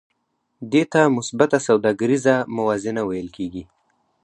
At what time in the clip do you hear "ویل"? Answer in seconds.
3.05-3.29